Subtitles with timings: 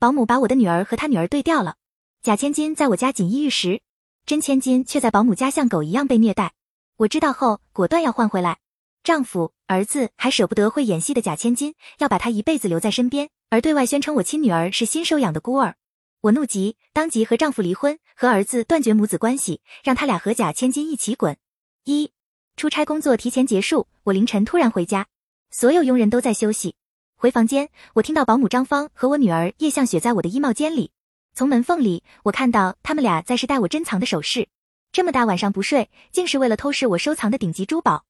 [0.00, 1.74] 保姆把我的女儿和她女儿对调了。
[2.22, 3.80] 假千金在我家锦衣玉食，
[4.24, 6.52] 真千金却在保姆家像狗一样被虐待。
[6.98, 8.58] 我知道后，果断要换回来。
[9.02, 15.74] 丈夫、儿子还舍不得会演戏的假千金，要把她一辈子留在身边，而对外宣称我亲女儿是新收养的孤儿。
[16.20, 21.36] 我怒极，当即和丈夫离婚，和儿子断绝母子关系，让他俩和假千金一起滚。
[21.84, 22.12] 一
[22.56, 25.08] 出差工作提前结束，我凌晨突然回家，
[25.50, 26.76] 所有佣人都在休息。
[27.20, 30.92] 回房间，我听到保姆张芳和我女儿叶向雪在我的衣帽间里。
[31.34, 34.46] 从门缝里，我看到他们俩在试戴我珍藏的首饰。
[34.92, 38.04] 这么大晚上不睡，竟是为了偷试我收藏的顶级珠宝。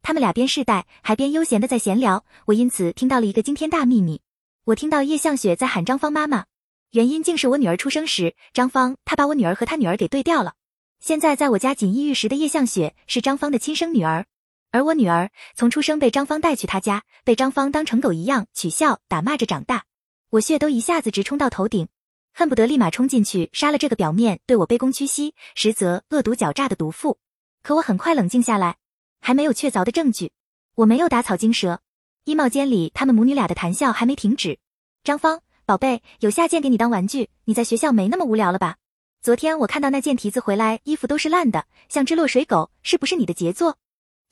[0.00, 2.24] 他们俩边试戴，还边悠闲的在闲聊。
[2.44, 4.20] 我因此听到了一个惊天大秘密。
[4.66, 6.44] 我听到叶向雪在喊张芳妈妈。
[6.92, 10.54] 原因竟是我女儿出生时，张芳她把我女儿和她女儿给对调了。
[11.00, 14.26] 现在在我家锦衣玉食的叶向雪是张芳的亲生女儿，
[14.72, 19.84] 而我女儿从出生被张芳带去她家，被张芳当成狗一样取笑打骂着长大。
[20.30, 21.88] 我血都一下子直冲到头顶，
[22.32, 27.18] 恨不得立马冲进去杀了这个表面对我卑躬屈膝，实则恶毒狡诈的毒妇。
[27.62, 28.76] 可我很快冷静下来，
[29.20, 30.32] 还没有确凿的证据，
[30.74, 31.80] 我没有打草惊蛇。
[32.24, 34.58] 衣帽间里他们母女俩的谈笑还没停止，
[35.04, 35.42] 张芳。
[35.64, 38.76] 宝贝，有下贱给你当玩具，你在学校没那么无聊了吧？
[39.20, 43.76] 昨天我看到那件蹄子回来，衣服都是烂的，像只落水狗，是不是你的杰作？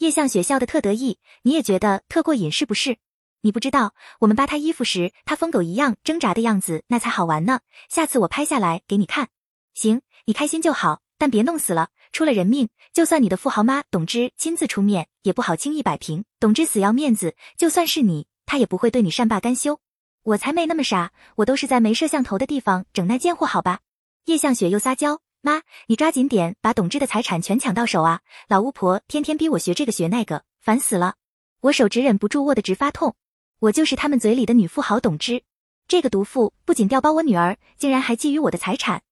[0.01, 2.97] 叶向雪笑得特得意，你也觉得特过瘾是不是？
[3.43, 7.61] 你不知道，我们扒他衣服时，他疯狗一样挣扎的样子，那才好玩呢。
[7.91, 9.29] 下次我拍下来给你看。
[9.75, 16.25] 行，你开心就好，但别弄死了，出了人命，就算你的富豪妈董芝亲自出面，也不好轻易摆平。
[16.39, 19.81] 董芝死要面子，就算是你，他也不会对你善罢甘休。
[20.23, 23.81] 我才没那么傻，我都是在没摄像头的地方整那贱货，好吧？
[24.25, 28.21] 叶向雪又撒娇，妈，你抓紧点，把董芝的财产全抢到手啊！
[28.49, 31.15] 老巫婆天天逼我学这个学那个，烦死了！
[31.61, 33.15] 我手指忍不住握得直发痛。
[33.61, 35.43] 我就是他们嘴里的女富豪董芝，
[35.89, 39.03] 这个毒妇不仅调包我女儿，竟然还觊觎我的财产。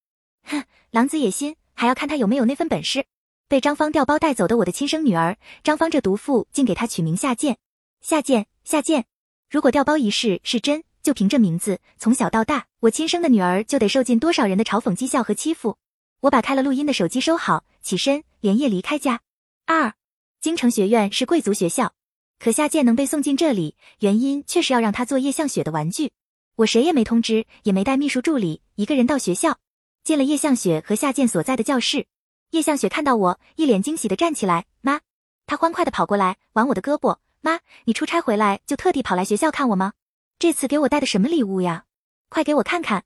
[0.44, 3.06] 哼，狼子野心，还要看他有没有那份本事。
[3.48, 7.56] 被张芳调包带走的我的亲生女儿，张芳这毒妇竟给她取名夏剑，
[8.02, 9.06] 夏剑，夏剑。
[9.50, 10.84] 如果调包一事是真。
[11.00, 15.78] 就凭这名字，从小到大，我亲生的女儿就得受尽多少人的嘲讽、讥笑和欺负。
[16.20, 19.20] 我把开了录音的手机收好，起身连夜离开家。
[19.66, 19.92] 二，
[20.40, 21.94] 京城学院是贵族学校，
[22.40, 26.10] 可夏剑能被送进这里，原因却是要让他做叶向雪的玩具。
[26.56, 29.58] 我谁也没通知，也没带秘书助理，一个人到学校，
[30.02, 32.08] 进了叶向雪和夏剑所在的教室。
[32.50, 35.00] 叶向雪看到我，一脸惊喜的站起来，妈，
[35.46, 39.92] 他欢快的跑过来，挽我的胳膊，妈，你出差回来就特地跑来学校看我吗？
[40.40, 41.84] 这次给我带的什么礼物呀？
[42.28, 43.04] 快给我看看！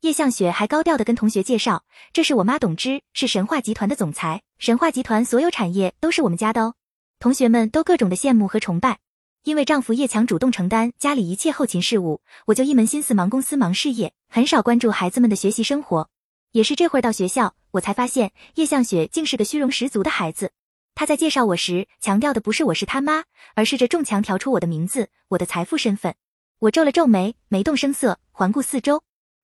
[0.00, 1.84] 叶向雪还高调的跟同学介绍，
[2.14, 6.74] 这是我妈董芝，是神话集团的总裁，神话集团所有产业都是我们家的哦。
[7.18, 8.98] 同学们都各种的羡慕和崇拜。
[9.44, 16.08] 因为丈夫叶强主动承担家里一切后勤事务，我就一门心思忙公司忙事业，很少关注孩子们的学习生活。
[16.52, 20.52] 也是这会儿到学校，我才发现叶向雪竟是个虚荣十足的孩子。
[20.94, 23.24] 她在介绍我时，强调的不是我是他妈，
[23.54, 26.14] 而是这重强调出我的名字，我的财富身份。
[26.60, 29.02] 我皱了皱眉，没动声色，环顾四周，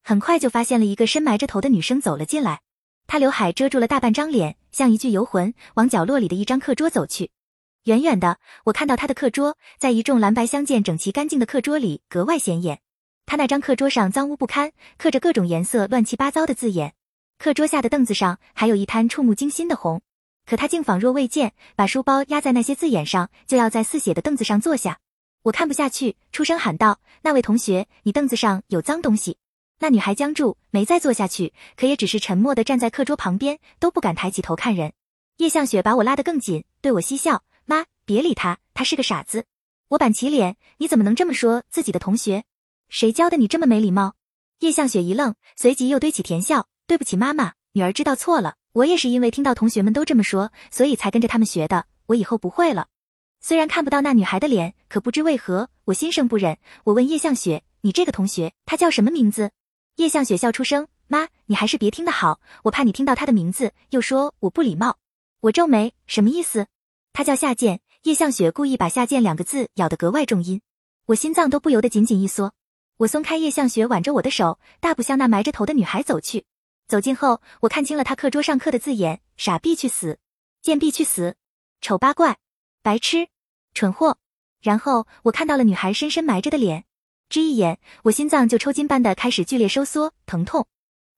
[0.09, 2.61] 很快就发现了一个深埋着头的女生走了进来。
[3.09, 7.33] 她刘海遮住了大半张脸，像一具游魂，往角落里的一张课桌走去。
[7.87, 12.79] 远远的，我看到她的课桌，在一众蓝白相间、整齐干净的课桌里格外显眼。
[13.27, 16.95] 她那张课桌上脏污不堪，刻着各种颜色乱七八糟的字眼。
[17.37, 20.01] 课桌下的凳子上还有一滩触目惊心的红，
[20.49, 25.01] 可她竟仿若未见，把书包压在那些字眼上，就要在似写的凳子上坐下。
[25.43, 29.39] 我看不下去，出声喊道：“那位同学，你凳子上有脏东西。”
[29.79, 34.93] 那女孩僵住，没再坐下去，可也只是沉默地站在课桌旁边，都不敢抬起头看人。
[35.37, 39.45] 叶向雪把我拉得更紧，对我嬉笑：“妈，别理他，他是个傻子。”
[39.89, 42.45] 我板起脸：“你怎么能这么说自己的同学？
[42.89, 44.15] 谁教的你这么没礼貌？”
[44.61, 48.55] 叶向雪一愣，随即又堆起甜笑：“对不起，妈妈，女儿知道错了。
[48.73, 51.85] 我也是因为听到同学们都这么说，所以才跟着他们学的。
[52.07, 52.89] 我以后不会了。”
[53.41, 56.57] 虽然看不到那女孩的脸，可不知为何，我心生不忍。
[56.85, 59.51] 我问叶向雪：“你这个同学，他叫什么名字？”
[59.97, 64.99] 叶向雪笑出声：“妈，你还是别听的好，我怕你听到他的名字，又说我不礼貌。”
[65.41, 66.67] 我皱眉：“什么意思？”
[67.13, 67.81] 他叫夏剑。
[68.03, 70.61] 叶向雪故意把“夏剑”两个字咬得格外重音，
[71.07, 72.55] 我心脏都不由得紧紧一缩。
[72.99, 76.45] 我松开叶向雪挽着我的手，大步向那埋着头的女孩走去。
[76.87, 80.19] 走近后，我看清了她课桌上刻的字眼：“傻逼去死，
[80.63, 81.35] 贱婢去死，
[81.81, 82.37] 丑八怪，
[82.81, 83.27] 白痴。”
[83.75, 84.19] 蠢货！
[84.61, 86.85] 然后我看到了女孩深深埋着的脸，
[87.29, 90.67] 只一眼，我心脏就抽筋般的开始剧烈收缩，疼痛。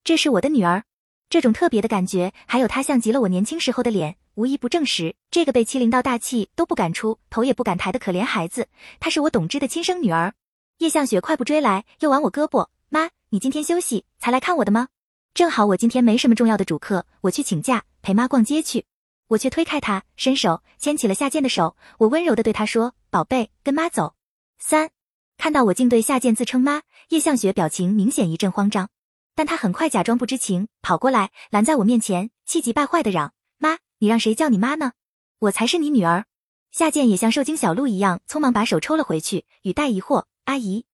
[0.05, 0.85] 这是我的女儿，
[1.29, 8.69] 这种特别的感觉，还有她像极了我年轻时候的脸，无一不证实这个被欺凌到大气都不敢出，头也不敢抬的可怜孩子，
[8.99, 10.35] 她是我董芝的亲生女儿。
[10.79, 14.89] 叶向雪快步追来，又挽我胳膊，妈，你今天休息才来看我的吗？
[15.35, 18.87] 正好我今天没什么重要的主课，我去请假陪妈逛街去。
[19.29, 21.77] 我却推开他，伸手牵起了夏健的手。
[21.99, 24.15] 我温柔的对他说：“宝贝，跟妈走。”
[24.59, 24.91] 三，
[25.39, 28.89] 看到我竟对夏健自称妈，叶向雪表情明显一阵慌张，
[29.37, 34.93] 但他很快假装不知情，跑过来拦在我面前，气急败坏的嚷：“妈，你让谁叫你妈呢？
[35.39, 36.25] 我才是你女儿。”
[36.73, 40.85] 夏健也像受惊小鹿一样，匆忙把手抽了回去，语带疑惑：“阿姨。”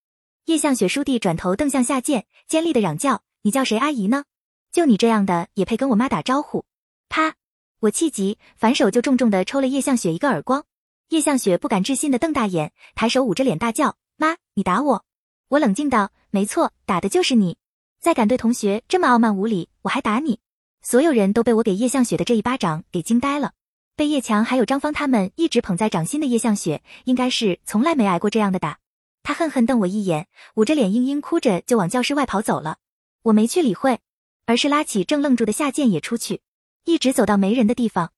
[0.44, 4.25] 叶向雪叔弟转头瞪向夏健，尖利的嚷叫：“你叫谁阿姨呢？
[4.70, 6.67] 就你这样的也配跟我妈打招呼？”
[7.08, 7.35] 啪！
[7.81, 10.67] 我气急，反手就重重的抽了叶向雪一个耳光。
[11.08, 15.05] 叶向雪不敢置信的瞪大眼，抬手捂着脸大叫：“妈，你打我！”
[15.49, 17.56] 我冷静道：“没错，打的就是你。
[18.00, 20.40] 再敢对同学这么傲慢无礼，我还打你！”
[20.82, 23.52] 所有人都被我给叶向雪的这一巴掌给惊呆了。
[23.96, 28.78] 被叶强还有张芳他们一直捧在掌心的叶向雪，应该是从来没挨过这样的打。
[29.22, 32.78] 他恨恨瞪我一眼，捂着脸嘤嘤哭着就往教室外跑走了。
[33.22, 34.00] 我没去理会，
[34.44, 36.43] 而是拉起正愣住的夏健也出去。
[36.84, 38.12] 一直走到没人的地方，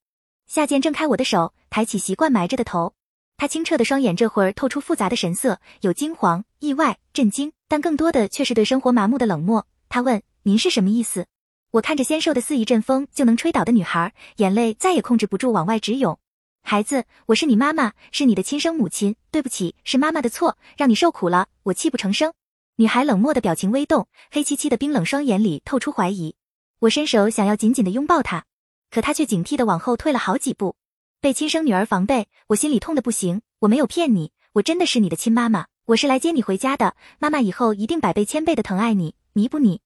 [0.46, 2.94] 夏健挣开我的手，抬起习惯埋着的头。
[3.38, 9.66] 他清澈的双眼这会儿透出复杂的神色，有惊惶、意外、震惊，但更多的却是对生活麻木的冷漠。
[9.88, 11.26] 他问：“您是什么意思？”
[11.72, 16.18] 我看着纤瘦的似一阵风就能吹倒的女孩，眼泪再也控制不住往外直涌。
[16.62, 19.16] 孩子，我是你妈妈，是你的亲生母亲。
[19.30, 21.48] 对不起，是妈妈的错，让你受苦了。
[21.64, 22.32] 我泣不成声。
[22.76, 26.34] 女孩冷漠的表情微动，黑漆漆的冰冷双眼里透出怀疑。
[26.78, 28.46] 我伸手想要紧紧的拥抱她。
[28.90, 30.76] 可她却警惕的往后退了好几步，
[31.20, 33.42] 被亲生女儿防备，我心里痛的不行。
[33.60, 36.94] 我没有骗你，我真的是你的亲妈妈，我是来接你回家的。
[37.18, 39.80] 妈妈以后一定百倍千倍的疼爱你，弥补你。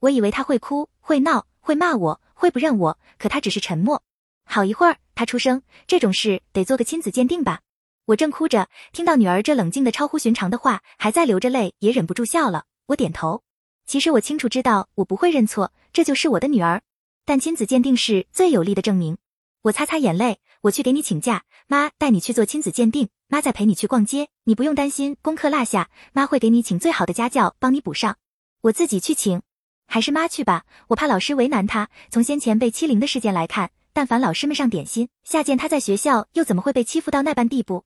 [0.00, 4.02] 我以为他会哭，会闹，会骂我，会不认我，可他只是沉默。
[4.44, 7.60] 好一会儿，他出声：“这种事得做个亲子鉴定吧。”
[8.06, 12.64] 我正哭着，听到女儿这冷静的超乎寻常的话，还在流着泪，也忍不住笑了。
[12.86, 13.44] 我点头。
[13.86, 16.82] 其实我清楚知道，我不会认错，这就是我的女儿。
[17.24, 19.16] 但亲子鉴定是最有力的证明。
[19.62, 28.16] 我擦擦眼泪，我去给你请假，妈带你去做亲子鉴定，妈再陪你去逛街，你不用担心功课落下，妈会给你请最好的家教帮你补上。
[28.60, 29.42] 我自己去请，
[29.88, 31.90] 还是妈去吧，我怕老师为难他。
[32.10, 37.84] 从先前被欺凌的事件来看，但凡老师们上点心，下见他在学校又怎么会被欺负到那般地步？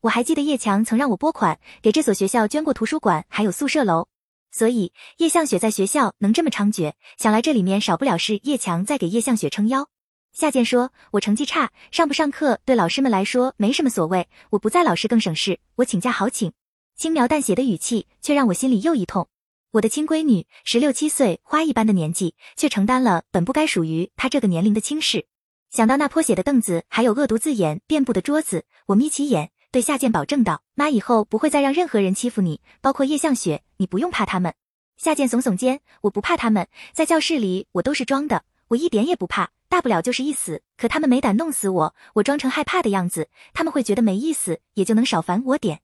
[0.00, 4.08] 我还记得叶强曾让我拨款给这所学校捐过图书馆，还有宿舍楼。
[4.50, 9.86] 所以叶向雪在学校能这么猖獗，想来这里面少不了是叶强在给叶向雪撑腰。
[10.38, 16.52] 夏健说：“我成绩差，上不上课对老师们来说没什么所谓，我不在老师更省事，我请假好请。”
[16.94, 19.28] 轻描淡写的语气却让我心里又一痛。
[19.70, 25.24] 我的亲闺女十六七岁，花一般的年纪，却承担了本不该属于她这个年龄的轻事。
[25.70, 29.52] 想到那泼血的凳子，还有恶毒字眼遍布的桌子，我眯起眼。
[29.72, 34.52] 对夏健保证道：“妈以后不会再让任何人欺负你，包括叶向雪，你不用怕他们。”
[34.98, 40.62] 夏健耸耸肩：“我不怕他们，在教室里我都是装的，我一点也不怕，大不了就是一死。
[40.76, 45.80] 可他们没胆弄死我，我装成害怕的样子，他们会觉得没意思，也就能少烦我点。”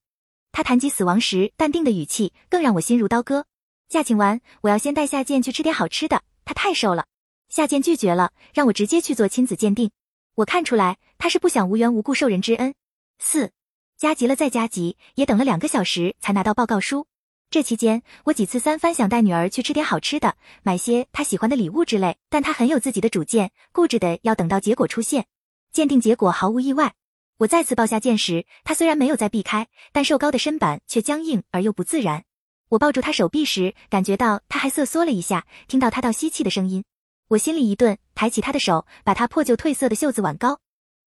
[0.52, 3.46] 他谈及死亡时淡定的语气，更让我心如刀割。
[3.88, 7.06] 假请完，我要先带夏健去吃点好吃的，他太瘦了。
[7.48, 9.90] 夏健拒绝了，让我直接去做亲子鉴定。
[10.34, 12.74] 我看出来他是不想无缘无故受人之恩。
[13.18, 13.50] 四。
[13.98, 17.06] 加急了再加急，也等了两个小时才拿到报告书。
[17.52, 25.26] 这期间，我几次三番想带女儿去吃点好吃的，买些她喜欢的礼物之类，但她很有自己的主见，固执的要等到结果出现。
[25.70, 26.94] 鉴定结果毫无意外，
[27.36, 32.24] 我再次抱下剑时，她虽然没有再避开，但瘦高的身板却僵硬而又不自然。
[32.70, 36.82] 我抱住她手臂时，感觉到她还瑟缩了一下，听到她倒吸气的声音，
[37.28, 40.58] 我心里一顿，抬起她的手，把她破旧褪色的袖子挽高。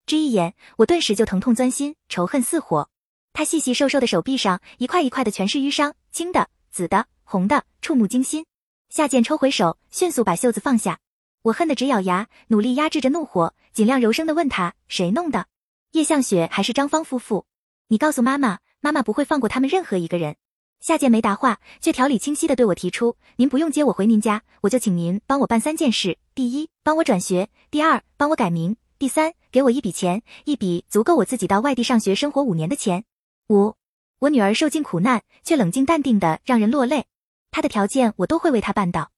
[0.05, 2.91] 这一眼，我顿时就疼痛钻心，仇恨似火。
[3.33, 8.45] 他细细瘦瘦的手臂上，一块一块的全是淤伤，青的、紫的、红的，触目惊心。
[8.87, 10.99] 夏剑抽回手，迅速把袖子放下。
[11.41, 15.47] 我恨得直咬牙，努力压制着怒火，尽量柔声的问他：“谁弄的？
[15.91, 17.45] 叶向雪还是张芳夫妇？
[17.89, 20.37] 你告诉妈妈，妈妈不会放过他们任何一个人。”
[20.79, 33.03] 夏剑没答话，却条理清晰的对我提出：“您不用接我回您家，我就请您帮我办三件事：第一，帮我转学；第二，帮我改名。”第三，给我一笔钱，一笔足够我自己到外地上学生活五年的钱。
[33.49, 33.75] 五，
[34.25, 37.05] 我女儿受尽苦难，却冷静淡定的让人落泪。
[37.51, 39.11] 她的条件我都会为她办到，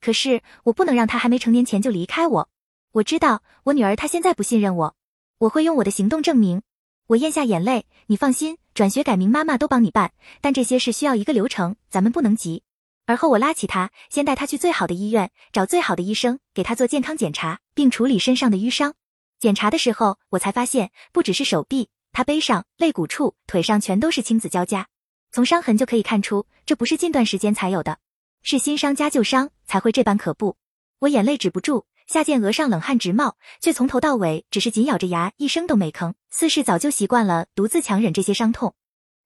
[0.00, 2.48] 可是我不能让她还没成年前就离开我。
[2.92, 4.94] 我知道我女儿她现在不信任我，
[5.38, 6.62] 我会用我的行动证明。
[7.08, 12.62] 我咽下眼泪，你放心，转学改名妈妈都帮你办，但这些事需要一个流程，咱们不能急。
[13.06, 18.94] 而后我拉起她，先带她去最好的医院，找最好的医生，给她做健康检查，并处理身上的淤伤。
[19.40, 24.86] 检查的时候，我才发现不只是手臂，他背上、肋骨处、腿上全都是青紫交加。
[25.30, 27.98] 从伤痕就可以看出，这不是近段时间才有的。
[28.42, 30.56] 是新伤加旧伤才会这般可怖。
[30.98, 38.74] 我眼泪止不住，夏见额上冷汗直冒，却从头到尾只是紧咬着牙，一声都没吭，似是早就习惯了独自强忍这些伤痛。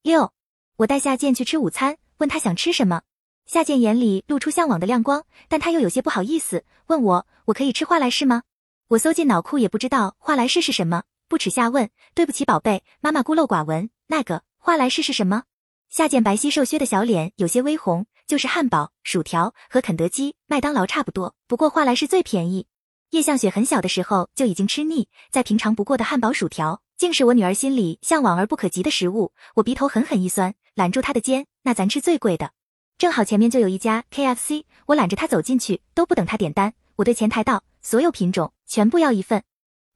[0.02, 0.32] 六，
[0.76, 3.02] 我带夏见去吃午餐，问他想吃什么。
[3.46, 8.42] 夏见眼里露出向往的亮光，但他又有些不好意思，问我：“我可以吃花来士吗？”
[8.88, 13.90] 我搜进脑库也不知道花来士是什么，不耻下问：“对不起，宝贝，妈妈孤陋寡闻。
[14.06, 15.44] 那个花来氏是什么？”
[15.90, 22.66] 夏见白皙瘦削的小脸有些微红，就是汉堡、薯条和肯德基、麦当劳差不多，不过花来氏最便宜。
[23.10, 29.32] 叶向雪很小的时候就已经吃腻，再平常不过的汉堡、薯条，竟是我女儿心里向往而不可及的食物。
[29.54, 32.50] 我鼻头狠狠一酸，揽住她的肩：“那咱吃最贵的。”
[32.98, 39.42] 正好前面就有一家 KFC，我揽着她走进去，都不等她点单，我对前台道：“所有品种全部要一份。”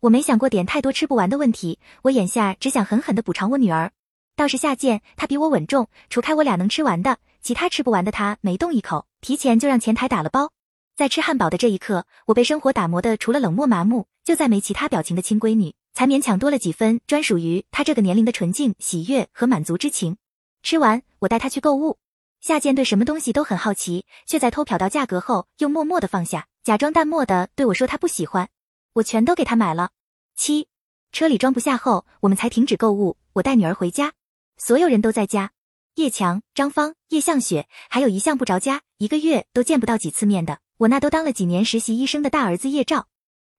[0.01, 3.93] 我没想过点太多吃不完的问题，我眼下只想狠狠的补偿我女儿。
[4.35, 10.53] 倒是下贱，他比我稳重，除开我俩能吃完的，其他吃不完的他没动一口，提前就让前台打了包。
[10.97, 20.17] 在吃汉堡的这一刻，我被生活打磨的除了冷漠麻木，就再没其他表情的亲闺女，才勉强多了几分专属于她这个年龄的纯净、喜悦和满足之情。
[20.63, 21.99] 吃完，我带她去购物。
[22.41, 28.49] 夏见对什么东西都很好奇，却在偷瞟到价格后又默默的放下，假装淡漠的对我说他不喜欢，
[28.95, 29.91] 我全都给他买了。
[30.37, 30.69] 七，
[31.13, 33.17] 车里装不下后，我们才停止购物。
[33.35, 34.13] 我带女儿回家，
[34.57, 35.53] 所有人都在家，
[35.95, 43.09] 叶强、张芳、叶向雪，还有一向不着家，一个月都见不到几次面的，我那都当了几年实习医生的大儿子叶照。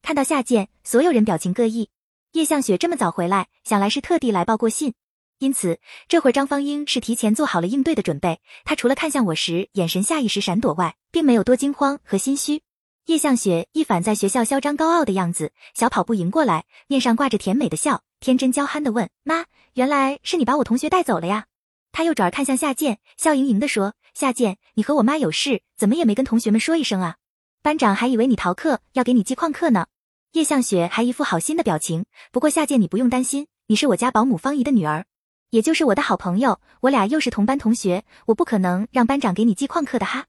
[0.01, 1.89] 看到夏见，所有人表情各异。
[2.33, 4.93] 叶向雪这么早回来，想来是特地来报过信。
[5.39, 8.39] 因此，这会儿张芳英是提前做好了应对的准备。
[8.63, 12.61] 她除了看向我时眼神下意识闪躲外，并没有多惊慌和心虚。
[13.05, 21.45] 叶向雪一反在学校嚣张高傲的样子，小跑步迎过来，面上挂着甜美的笑，天真娇憨的问：“妈，原来是你把我同学带走了呀？”
[21.91, 27.17] 他又转而看向夏建，笑盈盈的说：“夏建，你和我妈有事，怎么也没跟同学们说一声啊？
[27.63, 29.87] 班长还以为你逃课要给你记旷课呢。”
[30.33, 32.05] 叶向雪还一副好心的表情。
[32.31, 35.05] 不过夏建，你不用担心，你是我家保姆方姨的女儿。
[35.49, 40.27] 也就是我的好朋友，我俩又是同班同学，我不可能让班长给你记旷课的哈。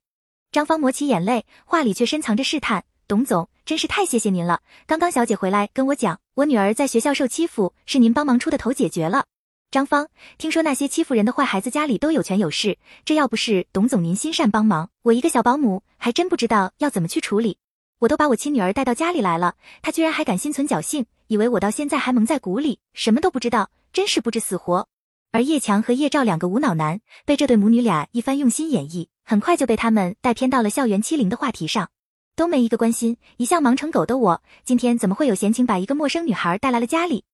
[0.53, 2.85] 张芳抹起眼泪，话里却深藏着试探。
[3.09, 4.61] 董总，真是太谢谢您了。
[4.87, 9.25] 刚刚小姐回来跟我讲，我女儿在学校受欺负，是您帮忙出的头解决了。
[9.71, 17.57] 张芳，听说那些欺负人的坏孩子家里都有权有势，这要不是董总您心善帮忙，我一个小保姆还真不知道要怎么去处理。
[18.01, 24.87] 我都把我亲女儿带到家里来了，她居然还敢心存侥幸，以为我到现在还蒙在鼓里，什么都不知道，真是不知死活。
[25.31, 31.91] 而叶强和叶照两个无脑男被这对母女俩一番用心演绎，很快就被他们带偏到了校园欺凌的话题上，
[32.35, 33.17] 都没一个关心。
[33.37, 37.25] 一向忙成狗的我，今天怎么会有闲情把一个陌生女孩带来了家里？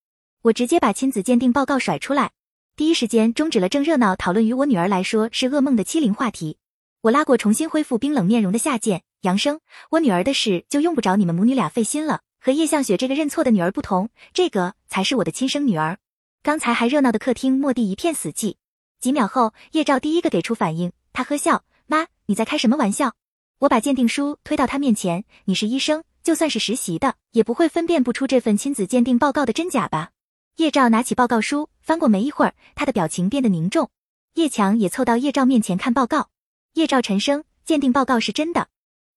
[0.42, 2.30] 我直接把亲子鉴定报告甩出来，
[2.76, 6.58] 第一时间终止了正热闹讨论于我女儿来说是噩梦的欺凌话题。
[7.00, 12.20] 我拉过重新恢复冰冷面容的夏剑，扬声：“我女儿的事就用不着你们母女俩费心了。
[12.40, 15.98] 和叶向雪这个认错的女儿不同，这个才是我的亲生女儿。”
[16.42, 18.56] 刚才还热闹的客厅，蓦地一片死寂。
[19.00, 23.14] 几秒后，叶照第一个给出反应，他呵笑：“妈，你在开什么玩笑？”
[23.60, 30.12] 我把鉴定书推到他面前：“你是医生，就算是实习的，也不会分辨不出这份亲子鉴定报告的真假吧？”
[30.56, 33.90] 叶照拿起报告书，翻过没一会儿，他的表情变得凝重。
[34.34, 36.30] 叶强也凑到叶照面前看报告。
[36.74, 38.68] 叶照沉声：“鉴定报告是真的。”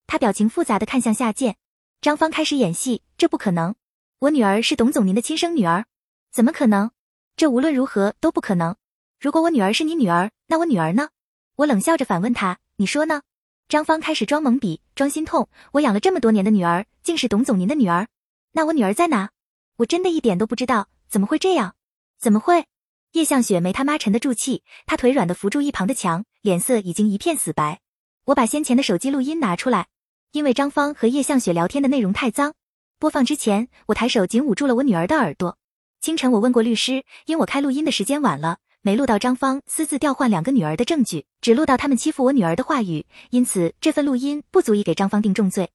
[0.08, 1.56] 他表情复杂的看向夏剑。
[2.00, 3.74] 张芳开始演戏：“这不可能，
[4.18, 5.84] 我女儿是董总您的亲生女儿，
[6.32, 6.90] 怎么可能？”
[7.36, 8.76] 这无论如何都不可能。
[9.20, 11.10] 如果我女儿是你女儿，那我女儿呢？
[11.56, 13.22] 我冷笑着反问他：“你说呢？”
[13.68, 15.48] 张芳开始装懵逼，装心痛。
[15.72, 18.08] 我养了这么多年的女儿，竟是董总您的女儿？
[18.52, 19.30] 那我女儿在哪？
[19.76, 20.88] 我真的一点都不知道。
[21.08, 21.74] 怎么会这样？
[22.18, 22.66] 怎么会？
[23.12, 27.80] 叶向雪没他妈沉得住气，她腿软的扶住一旁的墙，脸色已经一片死白。
[28.24, 29.88] 我把先前的手机录音拿出来，
[30.32, 32.54] 因为张芳和叶向雪聊天的内容太脏。
[32.98, 35.58] 播放之前，我抬手紧捂住了我女儿的耳朵。
[36.00, 45.70] 清晨，我问过律师，因我开录音的时间晚了，没录到张芳私自调换两个女儿的证据，只录到他们欺负我女儿的话语，因此这份录音不足以给张芳定重罪。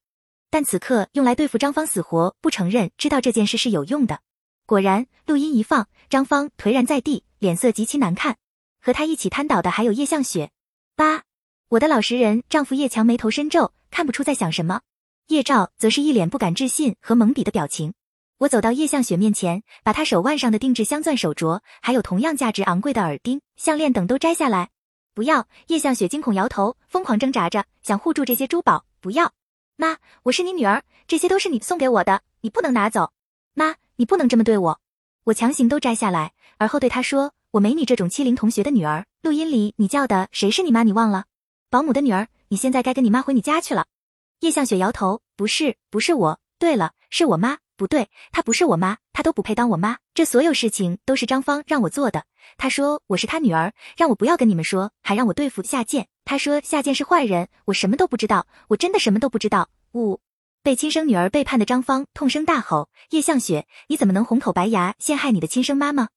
[0.50, 4.20] 但此刻用来对付张芳，死活不承认知道这件事是有用的。
[4.66, 8.36] 果然，录音一放，张芳颓然在地，脸色极其难看。
[8.82, 10.50] 和她一起瘫倒的还有叶向雪。
[10.94, 11.22] 八，
[11.70, 14.82] 我的老实人丈夫叶强眉头深皱，看不出在想什么。
[15.28, 17.94] 叶照则是一脸不敢置信和懵逼的表情。
[18.38, 24.68] 我走到叶向雪面前，把她手腕上的定制镶钻手镯，还有同样价值昂贵的耳钉、项链等都摘下来。
[25.12, 25.48] 不要！
[25.66, 28.84] 叶向雪惊恐摇头，疯狂挣扎着，想护住这些珠宝。
[29.00, 29.32] 不要！
[29.74, 33.10] 妈，我是你女儿，这些都是你送给我的，你不能拿走。
[33.54, 34.80] 妈，你不能这么对我。
[35.24, 39.04] 我强行都摘下来，而后对她说：“我没你这种欺凌同学的女儿。
[39.22, 40.84] 录音里你叫的谁是你妈？
[40.84, 41.24] 你忘了？
[41.70, 43.86] 保姆的女儿，你现在该跟你妈回你家去了。
[44.40, 46.40] 叶向雪摇头，不是，不是我。
[46.60, 47.58] 对了，是我妈。
[47.78, 49.98] 不对，她不是我妈，她都不配当我妈。
[50.12, 52.24] 这所有事情都是张芳让我做的。
[52.56, 56.08] 她说我是她女儿，让我不要跟你们说，还让我对付夏建。
[56.24, 59.70] 她说夏建是坏人，我什么都不知道，我真的什么都不知道。
[59.92, 60.20] 呜！
[60.64, 66.08] 被亲生女儿背叛的张芳痛声大吼：“叶向雪，你怎么能红口白牙陷害你的亲生妈妈？”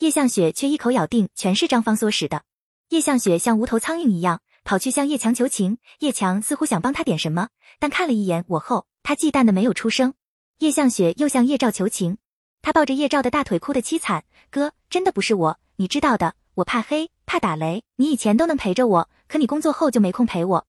[0.00, 2.42] 叶向雪却一口咬定全是张芳唆使的。
[2.88, 10.14] 叶向雪像无头苍蝇一样跑去向叶强求情，叶强似乎想帮他点什么，但看了一眼我后，他忌惮的没有出声。
[10.60, 12.18] 叶向雪又向叶照求情，
[12.60, 14.24] 他抱着叶照的大腿哭得凄惨。
[14.50, 17.82] 哥，真的不是我，你知道的，我怕黑，怕打雷。
[17.96, 20.66] 你以前都能陪着我，可你工作后就没空陪我。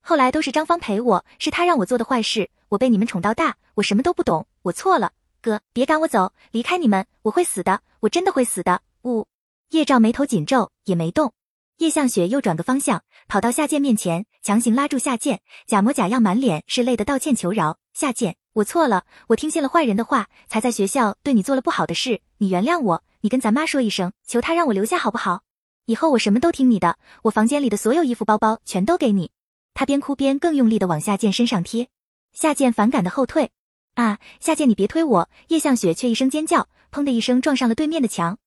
[0.00, 2.48] 后来都是张芳陪我，是他让我做的坏事。
[2.70, 5.12] 我被你们宠到大，我什么都不懂，我错了。
[5.42, 8.80] 哥，别赶我走，离开你们，我会死的，我真的会死的。
[9.02, 9.26] 呜。
[9.72, 11.34] 叶照眉头紧皱，也没动。
[11.76, 17.76] 叶向雪又转个方向，跑到夏建面前，强行拉住夏建，假模假样，满脸是泪的道歉求饶。
[17.92, 18.36] 夏建。
[18.54, 22.20] 我错了，我听信了坏人的话，才在学校对你做了不好的事。
[22.38, 25.42] 你原谅我，你跟咱妈说一声，求她让我留下好不好？
[25.86, 29.32] 以后我什么都听你的，我房间里的所有衣服、包包全都给你。
[29.74, 31.88] 他边哭边更用力的往夏建身上贴，
[32.32, 33.50] 夏建反感的后退。
[33.94, 35.28] 啊，夏建你别推我！
[35.48, 38.38] 叶向雪却一声尖叫，砰的一声撞上了对面的墙。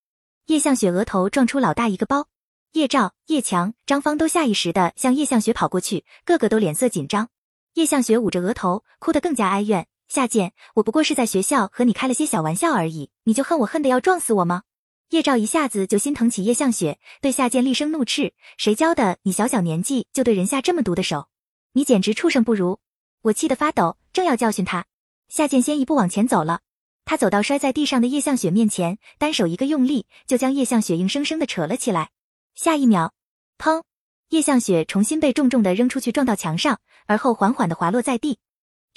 [0.46, 2.28] 叶向雪额头撞出老大一个包，
[2.72, 7.28] 叶照、叶强、张芳都下意识的向叶向雪跑过去，个个都脸色紧张。
[7.74, 9.86] 叶向雪捂着额头，哭得更加哀怨。
[10.08, 14.64] 夏建，我不过是在学校和你开了些小玩笑而已，你就恨我恨得要撞死我吗？
[15.10, 21.28] 叶照一下子就心疼起叶向雪，对夏建厉声怒斥：“谁教的你小小年纪就对人下这么毒的手？
[21.74, 22.80] 你简直畜生不如！”
[23.24, 24.86] 我气得发抖，正要教训他，
[25.28, 26.62] 夏建先一步往前走了。
[27.04, 32.10] 他走到摔在地上的叶向雪面前，单手一个用力，就将叶向雪硬生生的扯了起来。
[32.54, 33.14] 下一秒，
[33.58, 33.84] 砰！
[34.30, 38.40] 叶向雪重新被重重的扔出去，撞到墙上，而后缓缓的滑落在地。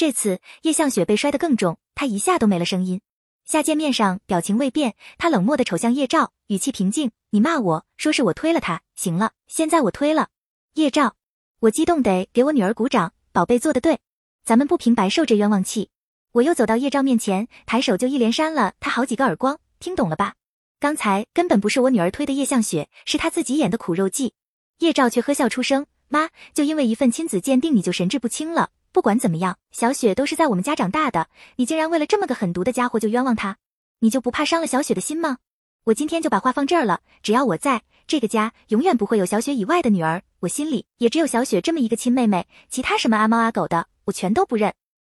[0.00, 3.02] 这次叶向雪被摔得更重，她一下都没了声音。
[3.44, 10.28] 夏见面上表情未变，他冷漠的瞅向叶照，语气平静：“你骂我说是我推了他，行了，现在我推了。”
[10.72, 11.16] 叶照，
[11.58, 13.98] 我激动得给我女儿鼓掌，宝贝做的对，
[14.42, 15.90] 咱们不平白受这冤枉气。
[16.32, 20.36] 我又走到叶照面前，抬手就一连扇了他好几个耳光，听懂了吧？
[20.78, 24.32] 刚才根本不是我女儿推的叶向雪，是他自己演的苦肉计。
[24.78, 33.56] 叶照却呵笑出声：“妈，就因为一份亲子鉴定，你就神志不清了？”不管怎么样，小雪都是在我们家长大的，你竟然为了这么个狠毒的家伙就冤枉她，
[34.00, 35.38] 你就不怕伤了小雪的心吗？
[35.84, 44.74] 我今天就把话放这儿了，只要我在这个家，永远不会有小雪以外的女儿，我心里也只有小雪这么一个亲妹妹，其他什么阿猫阿狗的，我全都不认。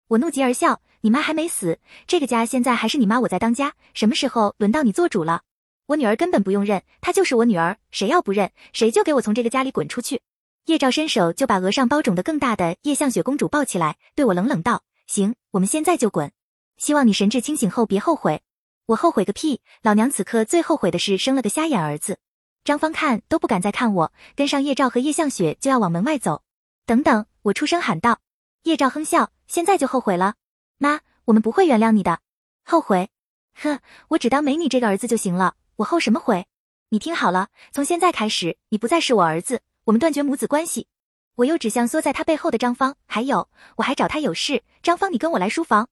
[0.09, 5.43] 我怒极而笑，你妈还没死，这个家现在还是你妈我在当家，什么时候轮到你做主了？
[5.87, 10.21] 我女儿根本不用认，她就是我女儿，谁要不认，谁就给我从这个家里滚出去。
[10.65, 16.31] 叶照伸手就把额上包肿的更大的叶向雪公主抱起来，对我冷冷道：“行，我们现在就滚。
[16.77, 18.41] 希望你神志清醒后别后悔。
[18.85, 19.61] 我后悔个屁！
[19.81, 22.19] 老娘此刻最后悔的是生了个瞎眼儿子。”
[22.63, 26.43] 张芳看都不敢再看我，跟上叶照和叶向雪就要往门外走。
[26.85, 27.25] 等等！
[27.41, 28.19] 我出声喊道。
[28.63, 30.35] 叶照哼笑：“现在就后悔了？
[30.77, 32.19] 妈，我们不会原谅你的。
[32.63, 33.09] 后悔？
[33.55, 35.55] 哼，我只当没你这个儿子就行了。
[35.77, 36.45] 我后什么悔？
[36.89, 40.87] 你听好了，从现在开始，你不再是我儿子。”我们断绝母子关系。
[41.35, 44.63] 我又指向缩在他背后的张芳，还有，我还找他有事。
[44.83, 45.87] 张芳，你跟我来书房。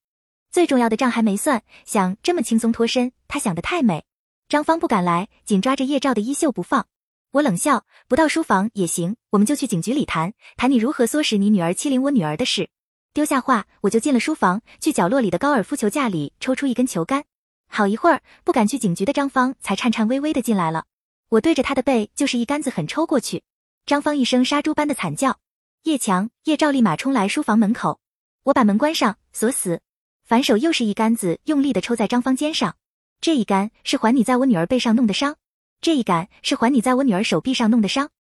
[0.51, 4.05] 最重要的账还没算，想这么轻松脱身，他想的太美。
[4.47, 6.87] 张芳不敢来，紧抓着叶照的衣袖不放。
[7.31, 12.69] 我冷笑，不到书房也行，我们就去警局里谈谈你如何唆使你女儿欺凌我女儿的事。
[13.13, 17.23] 丢下话，我就进了书房，去角落里的高尔夫球架里抽出一根球杆。
[17.67, 20.85] 好一会儿，不敢去警局的张芳才颤颤巍巍的进来了。
[21.29, 23.43] 我对着他的背就是一杆子狠抽过去。
[23.89, 25.39] 张芳一声杀猪般的惨叫，
[25.81, 27.99] 叶强、叶照立马冲来书房门口。
[28.43, 29.81] 我把门关上，锁死，
[30.23, 32.75] 反手又是一杆子用力的抽在张芳肩上。
[33.19, 35.37] 这一杆是还你在我女儿背上弄的伤，
[35.81, 38.11] 这一杆是还你在我女儿手臂上弄的伤，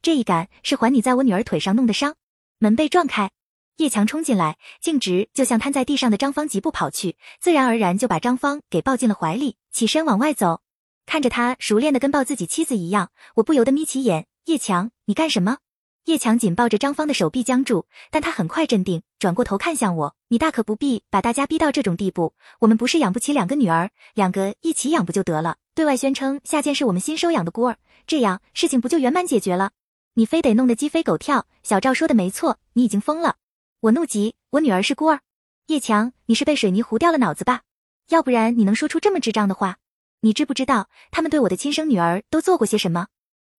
[0.00, 2.14] 这一杆是还你在我女儿腿上弄的伤。
[2.60, 3.32] 门被撞开，
[3.78, 10.60] 叶强冲进来，径直就向瘫在地上的张芳疾步跑去，自然而然就把张芳给抱进了怀里，起身往外走。
[11.04, 14.28] 看着他熟练的跟抱自己妻子一样，我不由得眯起眼。
[14.46, 15.58] 叶强，你干什么？
[16.04, 20.14] 叶强紧抱着张芳的手臂僵住，但他很快镇定，转过头看向我。
[20.28, 22.32] 你大可不必把大家逼到这种地步。
[22.60, 25.56] 我们不是养不起两个女儿，两个一起养不就得了？
[25.74, 29.72] 对外宣称夏建是我们新收养的孤儿，这样事情不就圆满解决了？
[30.14, 31.48] 你非得弄得鸡飞狗跳。
[31.64, 33.38] 小赵说的没错，你已经疯了。
[33.80, 35.22] 我怒极，我女儿是孤儿。
[35.66, 37.62] 叶强，你是被水泥糊掉了脑子吧？
[38.10, 39.78] 要不然你能说出这么智障的话？
[40.20, 43.08] 你知不知道他们对我的亲生女儿都做过些什么？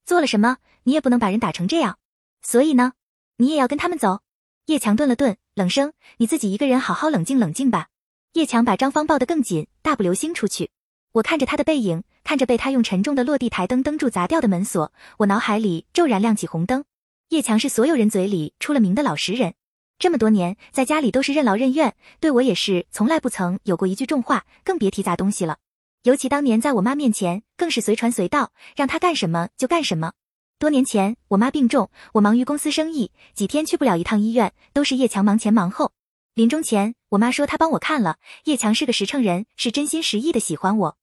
[0.06, 0.58] 做了什么？
[0.84, 1.98] 你也不能把人打成这样，
[2.40, 2.92] 所以呢，
[3.38, 4.20] 你也要跟他们走？
[4.66, 7.88] 叶强顿了顿，冷声：“你自己一个人好好冷静冷静吧。”
[8.34, 10.70] 叶强把张芳抱得更紧，大步流星出去。
[11.10, 16.84] 我看着他的背影，看着被他用沉重的落地台灯灯柱砸掉的门锁，我脑海里骤然亮起红灯。
[17.30, 19.54] 叶强是所有人嘴里出了名的老实人，
[19.98, 25.58] 这么多年在家里都是任劳任怨，对我也是从来不曾有过一句重话，更别提砸东西了。
[26.06, 30.12] 尤其当年在我妈面前，更是随传随到，让她干什么就干什么。
[30.56, 35.90] 多年前我妈病重，我忙于公司生意，几天去不了一趟医院，都是叶强忙前忙后。
[36.34, 40.96] 临终前，我妈说她帮我看了，叶强是个实诚人，是真心实意的喜欢我。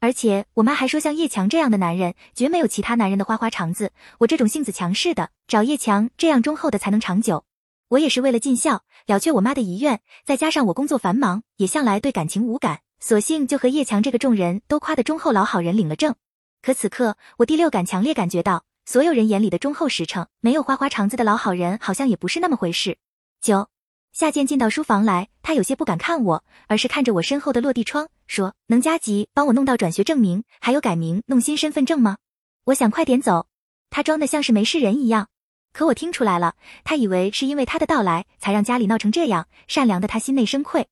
[0.00, 3.92] 而且我妈还说，像叶强这样的男人，绝没有其他男人的花花肠子。
[4.20, 7.44] 我这种性子强势的，找叶强这样忠厚的才能长久。
[7.88, 16.14] 我也是为了尽孝，了却我妈的遗愿，再加上我工作繁忙，也向来对感情无感，索性就和叶强这个众人都夸的忠厚老好人领了证。
[16.62, 22.98] 可此刻，我第六感强烈感觉到，所有人眼里的忠厚实诚，没有花花肠子的老好人，好像也不是那么回事。
[23.40, 23.68] 九。
[24.12, 32.16] 夏建进到书房来，他有些不敢看我，而是看着我身后的落地窗，说：“能加急帮我弄到转学证明，还有改名弄新身份证吗？”
[32.64, 33.46] 我想快点走，
[33.90, 35.28] 他装的像是没事人一样，
[35.74, 40.88] 可我听出来了，他以为是因为他的到来才让家里闹成这样，善良的他心内生愧。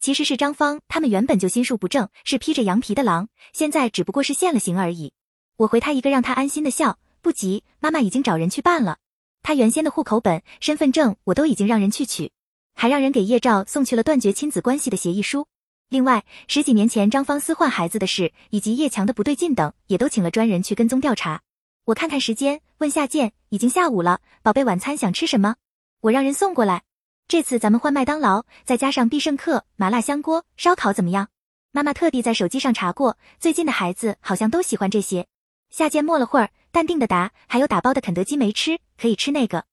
[0.00, 5.12] 其实是张芳他们原本就心术不正，是披着羊皮的狼，现在只不过是现了形而已。
[5.56, 8.98] 我回他一个让他安心的笑，不急，妈妈已经找人去办了，
[9.42, 12.30] 他原先的户口本、身份证我都已经让人去取。
[12.78, 15.46] 还让人给叶照送去了断绝亲子关系的协议书。
[15.88, 21.40] 另外，十几年前张芳私换孩子的事，以及叶强的不对劲等，也都请了专人去跟踪调查。
[21.86, 25.56] 我看看时间，问夏建，已经下午了，宝贝，晚餐想吃什么？
[26.02, 26.82] 我让人送过来。
[27.28, 31.28] 这次咱们换麦当劳，再加上必胜客、麻辣香锅、烧烤，怎么样？
[31.72, 35.26] 妈妈特地在手机上查过，最近的孩子好像都喜欢这些。
[35.68, 39.64] 夏建默了会儿，淡定的答：“还有打包的肯德基没吃，可以吃那个。”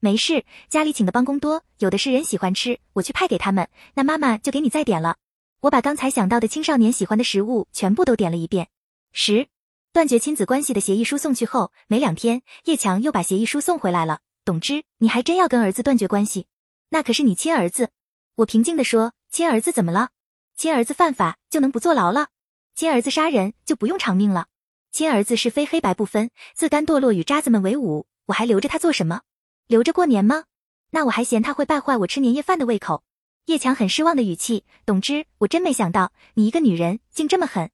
[0.00, 3.66] 没事，家里请的帮工多，有的是人喜欢吃，我去派给他们。
[3.94, 5.16] 那妈妈就给你再点了。
[5.60, 8.68] 我把刚才想到的青少年喜欢的食物全部都点了一遍。
[9.12, 9.48] 十，
[9.94, 14.20] 断绝亲子关系的协议书送去后，没两天，叶强又把协议书送回来了。
[14.44, 16.46] 董之，你还真要跟儿子断绝关系？
[16.90, 17.90] 那可是你亲儿子。
[18.36, 20.10] 我平静地说，亲儿子怎么了？
[20.56, 22.28] 亲儿子犯法就能不坐牢了？
[22.74, 24.46] 亲儿子杀人就不用偿命了？
[24.90, 29.22] 亲儿子是非黑白不分，自甘堕落与渣子们为伍，我还留着他做什么？
[29.66, 30.44] 留着过年吗？
[30.90, 33.04] 那我还嫌他会败坏我吃年夜饭的胃口。
[33.46, 37.70] 叶强很失望的语气，董之，我真没想到你一个女人竟这么狠。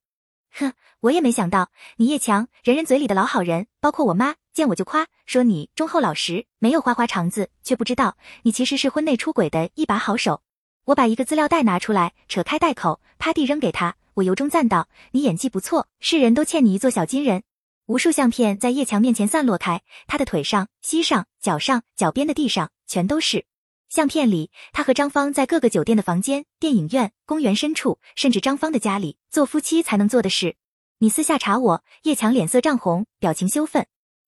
[0.53, 10.43] 哼，我也没想到你叶强，人人嘴里的老好人，包括我妈见我就夸，说你忠厚老实，没有花花肠子，却不知道你其实是婚内出轨的一把好手。
[10.85, 17.43] 我把一个资料袋拿出来，扯开袋口，趴地扔给他，我由衷赞道：你演技不错，世人都欠你一座小金人。
[17.87, 23.47] 无数相片在叶强面前散落开，他的腿上、膝上、脚上、脚边的地上全都是。
[23.89, 30.55] 相片里，他和张芳在各个酒店的房间、电影院、公园深处，甚至张芳的家里做夫妻才能做的事。
[30.99, 33.85] 你私下查我，叶强脸色涨红，表情羞愤。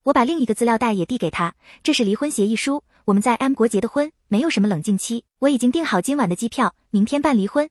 [0.06, 2.84] 我把另一个资料袋也递给他，这是离婚协议书。
[3.06, 5.24] 我们在 M 国结的婚，没有什么冷静期。
[5.40, 7.68] 我已经订好今晚的机票，明天办离婚。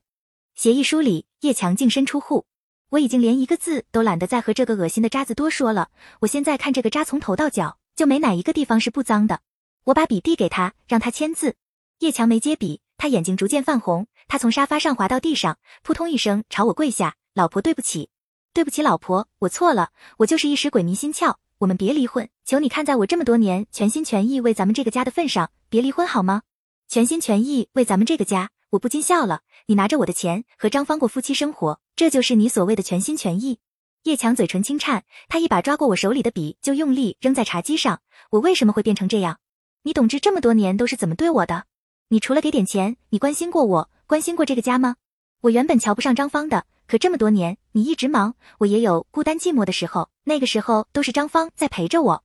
[0.54, 2.44] 协议书里，叶强净身出户。
[2.90, 5.88] 我已经连一个字都懒得再和这个恶心的渣子多说了。
[6.20, 9.40] 我现在看这个渣从头到脚就没哪一个地方是不脏的。
[9.84, 11.54] 我把笔递给他，让他签字。
[12.00, 14.08] 叶强没接笔，他眼睛逐渐泛红。
[14.28, 18.10] 他从沙发上滑到地上，扑通一声朝我跪下：“老婆，对不起，
[18.52, 21.36] 对不起，老婆，我错了，我就是一时鬼迷心窍。
[21.58, 26.42] 我们别离婚，求你看在我这么多年全心全意为咱们这个家的份上，别离婚好吗？
[26.86, 29.42] 全心全意为咱们这个家。”我不禁笑了。
[29.68, 33.60] 你拿着我的钱和张芳过夫妻生活，这就是你所谓的全心全意？
[34.02, 38.02] 叶强嘴唇轻颤，他一把抓过我手里的笔，就用力扔在茶几上。
[38.30, 39.38] 我为什么会变成这样？
[39.84, 41.64] 你董志这么多年都是怎么对我的？
[42.08, 44.96] 你除了给点钱，你关心过我，关心过这个家吗？
[45.42, 52.24] 我原本瞧不上张芳的，可这么多年你一直忙，我也有孤单寂寞的时候，那个时候都是张芳在陪着我。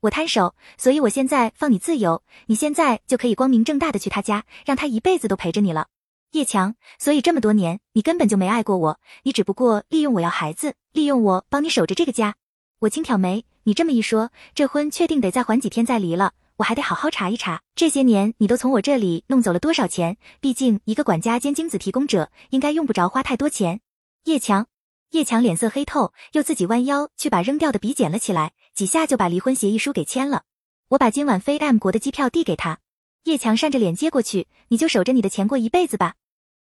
[0.00, 5.88] 我摊手，所以我现在放你自由，你现在就可以光明正大的去他家，让他一辈子都陪着你了，
[6.32, 6.74] 叶强。
[6.98, 12.34] 所以这么多年你根本就没爱过我，你只不过利用我要孩子，利用我帮你守着这个家。
[12.80, 20.16] 我轻挑眉，你这么一说，这婚确定得再缓几天再离了，我还得好好查一查，这些年你都从我这里弄走了多少钱？
[20.40, 23.80] 毕竟一个管家兼精子提供者，应该用不着花太多钱。
[24.24, 24.66] 叶强。
[25.12, 30.44] 叶强脸色黑透，又自己弯腰去把扔掉的笔捡了起来，几下就把离婚协议书给签了。
[30.88, 32.78] 我把今晚飞 M 国的机票递给他，
[33.24, 36.14] 叶强扇着脸接过去，你就守着你的钱过一辈子吧。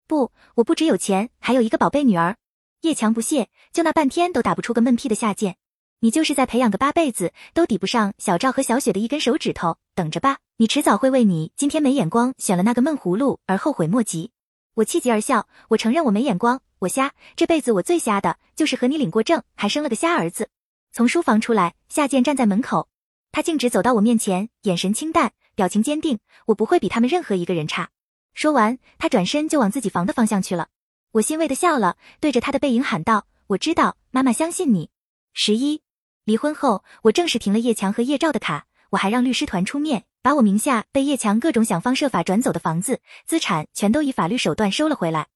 [0.06, 2.36] 不，我不只有钱，还有一个宝贝女儿。
[2.82, 5.56] 叶强不屑，就那半天都打不出个闷屁的下贱。
[6.02, 9.78] 你就是再培养个八辈子，都抵不上小赵和小雪的一根手指头。
[9.96, 14.32] 等着吧，你迟早会为你今天没眼光选了那个闷葫芦而后悔莫及。
[14.74, 20.50] 我气极而笑，我承认我没眼光，我瞎，这辈子我最瞎的就是和你领过证，还生了个瞎儿子。
[20.92, 22.90] 从书房出来，夏建站在门口，
[23.32, 26.18] 他径直走到我面前，眼神清淡，表情坚定。
[26.48, 27.92] 我不会比他们任何一个人差。
[28.34, 30.70] 说完，他转身就往自己房的方向去了。
[31.12, 34.90] 我欣慰的笑了，对着他的背影喊道：“我知道，妈妈相信你。”
[35.34, 35.84] 十一，
[36.24, 45.28] 离婚后，我正式停了叶强和叶兆的卡，我还让律师团出面，把我名下被叶强各种想方设法转走的房子、资产，全都以法律手段收了回来，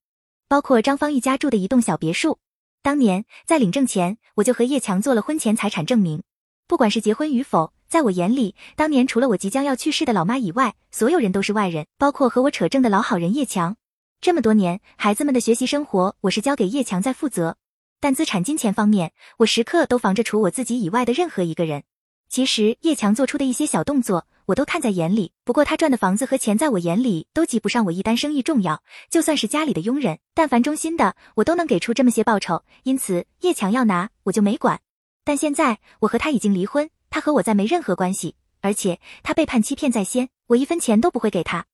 [0.55, 2.39] 包括张芳一家住的一栋小别墅。
[2.81, 6.23] 当年在领证前，我就和叶强做了婚前财产证明。
[6.65, 13.75] 不管是结婚与否，在我眼里，当年除了我即将要去世的老妈以外，所有人都是外人，包括和我扯证的老好人叶强。
[14.21, 17.57] 这么多年，孩子们的学习生活，我是交给叶强在负责。
[17.99, 21.83] 但资产金钱方面，我时刻都防着除我自己以外的任何一个人。
[22.29, 25.31] 其实叶强做出的一些小动作，我都看在眼里。
[25.43, 28.83] 不过他赚的房子和钱，在我眼里都及不上我一单生意重要。
[29.09, 32.63] 就算是家里的佣人，但凡忠心的，我都能给出这么些报酬。
[32.83, 34.79] 因此叶强要拿，我就没管。
[35.23, 41.65] 但现在我和他已经离婚，他和我再没任何关系，而且他背叛欺骗在先，我一分钱都不会给他。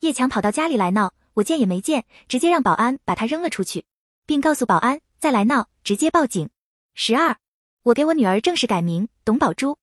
[0.00, 1.12] 叶强跑到家里来闹。
[1.34, 3.84] 我见也没见，直接让保安把他扔了出去，
[4.24, 6.48] 并告诉保安再来闹，直接报警。
[6.94, 7.36] 十二，
[7.82, 9.76] 我给我女儿正式改名董宝珠，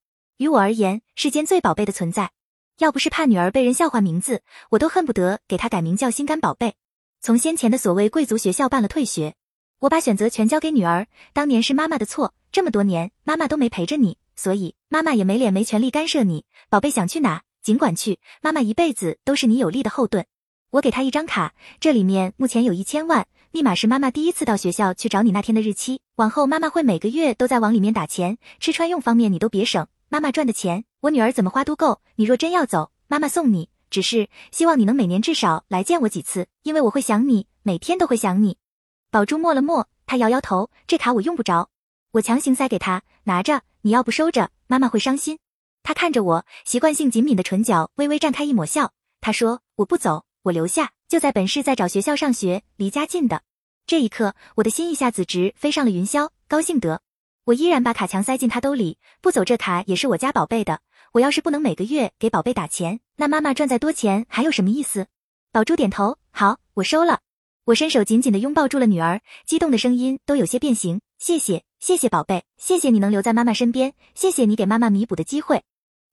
[0.44, 2.32] 于我而言，世间最宝贝的存在。
[2.80, 6.76] 要不是怕女儿被人笑话名字，我都恨不得给她改名叫心肝宝贝。
[7.22, 9.36] 从先前的所谓贵族学校办了退学，
[9.80, 11.08] 我把选择权交给女儿。
[11.32, 16.44] 当年是妈妈的错，这么多年妈妈都没陪着你，所以妈妈也没脸没权利干涉你。
[16.70, 20.26] 宝贝想去哪尽管去，妈妈一辈子都是你有力的后盾。
[20.72, 26.02] 我给她一张卡，这里面目前有一千万，密码是妈妈第一次到学校去找你那天的日期。
[26.16, 32.02] 往后妈妈会每个月都在往里面打钱，吃穿用方面你都别省，妈妈赚的钱，我女儿怎么花都够。
[32.16, 38.58] 你若真要走，妈妈送你，只是希望你能每年至少来见我几次，因为我会想你，每天都会想你。
[39.10, 41.70] 宝珠默了默，她摇摇头，这卡我用不着。
[42.12, 45.40] 我强行塞给她，拿着，你要不收着，妈妈会伤心。
[45.82, 48.94] 她看着我，习惯性紧抿的唇角微微绽开一抹笑。
[49.22, 50.26] 她说，我不走。
[50.44, 53.44] 我留下，就在本市再找学校上学，离家近的。
[53.88, 57.02] 这一刻，我的心一下子直飞上了云霄，高兴得。
[57.46, 60.80] 我依然把卡强塞进他兜里，不走，这卡也是我家宝贝的。
[61.12, 65.08] 我要是不能每个月给宝贝打钱，那妈妈赚再多钱还有什么意思？
[65.52, 67.20] 宝珠点头，好，我收了。
[67.66, 71.02] 我伸手紧紧地拥抱住了女儿，激动的声音都有些变形。
[71.20, 75.64] 谢谢，谢谢宝贝，谢谢你能留在妈妈身边，谢谢你给妈妈弥补的机会。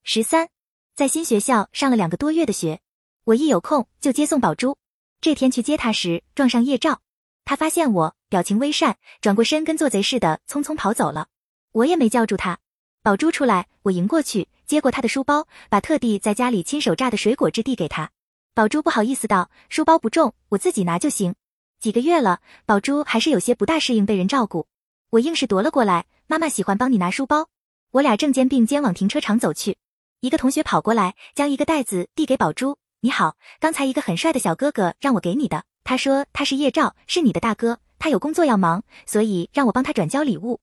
[0.03, 0.49] 十三，
[0.97, 2.81] 在新学校上了两个多月的学。
[3.25, 4.77] 我一有空就接送宝珠。
[5.21, 7.01] 这天去接她时撞上叶照，
[7.50, 11.26] 他发现我，表情微善，转过身跟做贼似的匆匆跑走了。
[11.72, 12.60] 我也没叫住他。
[13.02, 18.12] 宝珠出来，我迎过去，接过他的书包，把特地在家里亲手榨的水果汁递给他。
[18.54, 21.34] 宝珠不好意思道：“书包不重，我自己拿就行。”
[21.80, 24.68] 几个月了，宝珠还是有些不大适应被人照顾。
[25.10, 26.06] 我硬是夺了过来。
[26.28, 27.48] 妈妈喜欢帮你拿书包。
[27.90, 29.76] 我俩正肩并肩往停车场走去，
[30.20, 32.78] 一个同学跑过来，将一个袋子递给宝珠。
[33.00, 40.61] 你好，刚才一个很帅的小哥哥让我给你的，他说他是叶照，是你的大哥，他有工作要忙，所以让我帮他转交礼物。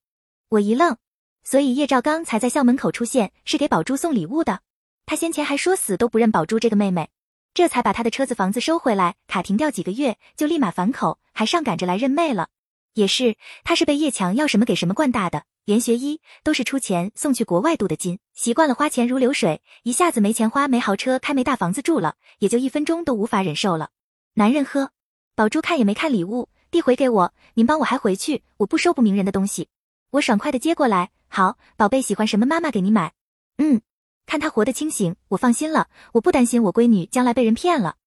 [0.50, 0.98] 我一愣，
[1.44, 4.62] 所以叶照刚才在校门口出现是给宝珠送礼物的。
[5.06, 7.10] 他先前还说死都不认宝珠这个妹妹，
[7.54, 12.50] 这才把他的车子房子收回来，卡停掉几个月就立马反口，还上赶着来认妹了。
[12.94, 15.44] 也是，他是被叶强要什么给什么惯大的。
[15.66, 23.90] 连学医都是出钱送去国外镀的金，习惯了花钱如流水，一下子没钱花，没豪车开，没大房子住了，也就一分钟都无法忍受了。
[24.36, 24.92] 男人喝，
[25.38, 29.69] 宝珠看也没看礼物，递回给我，您帮我还回去，我不收不明人的东西。
[30.10, 33.13] 我爽快的接过来，好，宝贝喜欢什么，妈妈给你买。
[33.60, 33.80] 嗯，
[34.26, 37.97] 看他活得清醒，我放心了，我不担心我闺女将来被人骗了。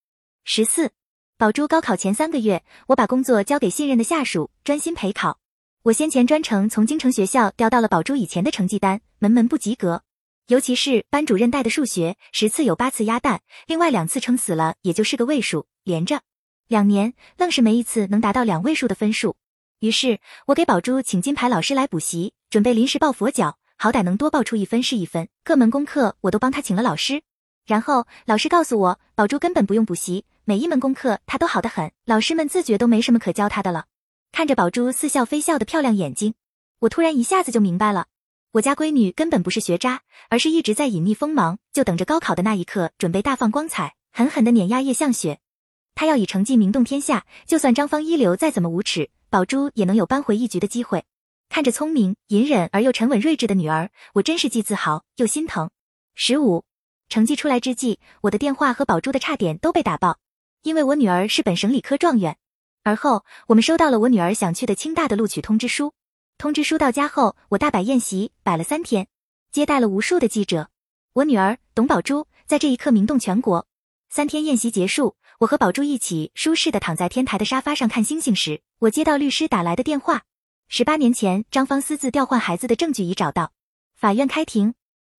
[0.43, 0.91] 十四，
[1.39, 5.39] 宝珠高考前三个月，我把工作交给信任的下属，专心陪考。
[5.85, 10.03] 我先前专程从京城学校调到了宝珠以前的成绩单，门门不及格，
[10.49, 16.23] 尤其是班主任带的数学，十次有八次鸭蛋，另外两次撑死了也就是个位数，连着
[16.71, 19.35] 两年愣是没一次能达到两位数的分数。
[19.81, 25.29] 于是，我给宝珠请金牌老师来补习，准备临时抱佛脚，好歹能多报出一分是一分。
[25.43, 27.23] 各门功课我都帮他请了老师，
[27.67, 33.87] 然后老师告诉我，宝珠根本不用补习，每一门功课他都好得很，老师们自觉都没什么可教他的了。
[34.31, 36.35] 看着宝珠似笑非笑的漂亮眼睛，
[36.79, 38.07] 我突然一下子就明白了，
[38.53, 45.41] 我家闺女根本不是学渣，而是一直在隐匿锋芒，就等着高考的那一刻，准备大放光彩，狠狠的碾压叶向雪。
[46.01, 51.05] 她要以成绩名动天下，就算张芳一流再怎么无耻，宝珠也能有扳回一局的机会。
[51.51, 55.69] 看着聪明、隐忍而又沉稳睿智的女儿，我真是既自豪又心疼。
[56.15, 56.65] 十五，
[57.11, 60.17] 成绩出来之际，我的电话和宝珠的差点都被打爆，
[60.63, 62.39] 因为我女儿是本省理科状元。
[62.83, 65.93] 而后，我们收到了我女儿想去的清大的录取通知书。
[66.39, 69.07] 通知书到家后，我大摆宴席，摆了三天，
[69.53, 70.71] 接待了无数的记者。
[71.13, 73.67] 我女儿董宝珠在这一刻名动全国。
[74.13, 80.25] 三天宴席结束，我和宝珠一起舒适的躺在天台的沙发上看星星时，我接到律师打来的电话。
[80.69, 83.51] 十八年前，张芳私自调换孩子的证据已找到，
[83.95, 84.75] 法院开庭。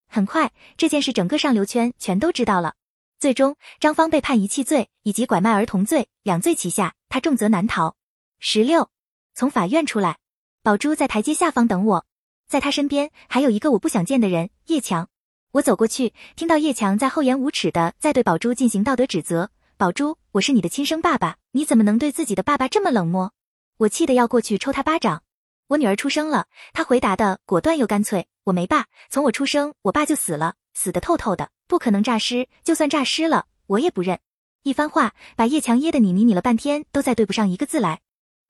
[0.08, 2.76] 很快，这件事整个上流圈全都知道了。
[3.20, 7.96] 最终，张芳被判遗弃罪以及拐卖儿童罪两罪齐下，她重则难逃。
[8.38, 8.92] 十六，
[9.34, 10.20] 从法院出来，
[10.62, 12.06] 宝珠在台阶下方等我，
[12.48, 15.10] 在她身边还有一个我不想见的人叶强。
[15.54, 19.50] 我走过去，听到叶强在厚颜无耻的在对宝珠进行道德指责。
[19.82, 23.32] 宝珠，我是你的亲生爸爸，你怎么能对自己的爸爸这么冷漠？
[23.78, 25.24] 我气得要过去抽他巴掌。
[25.70, 28.28] 我女儿出生了，他回答的果断又干脆。
[28.44, 32.48] 我没爸，从我出生，我爸就死了，死得透透的，不可能诈尸。
[32.64, 34.20] 就算诈尸了，我也不认。
[34.62, 38.02] 一番话把叶强噎得你你你了半天，都再对不上一个字来。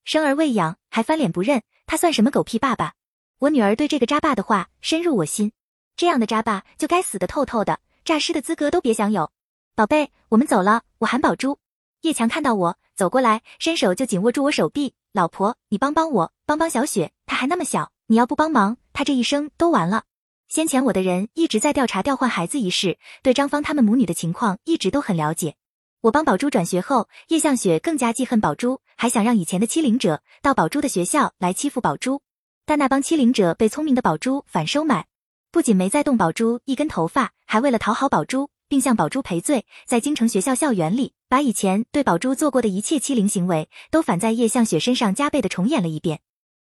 [0.03, 2.95] 生儿喂养还翻脸不认，他算什么狗屁爸爸？
[3.39, 5.53] 我女儿对这个渣爸的话深入我心，
[5.95, 9.31] 这样的渣爸就该死得透透的，诈尸的资格都别想有。
[9.73, 11.57] 宝贝，我们走了，我喊宝珠。
[12.01, 14.93] 叶强看到我走过来，伸手就紧握住我手臂。
[15.13, 20.03] 老婆，你帮帮我，帮帮小雪，她还那么小，你要不帮忙，她这一生都完了。
[20.49, 25.55] 先前我的人一直在调查调换孩子一事，对张芳他们母女的情况一直都很了解。
[26.01, 32.21] 我帮宝珠转学后，叶向雪更加记恨宝珠，还想让以前的欺凌者到宝珠的学校来欺负宝珠。
[32.65, 35.07] 但那帮欺凌者被聪明的宝珠反收买，
[35.49, 38.49] 不仅没再动宝珠一根头发，还为了讨好宝珠。
[38.71, 46.21] 并向宝珠赔罪，在京城学校校园里，把以前对宝珠做过的一切欺凌行为，都反在叶向雪身上加倍的重演了一遍。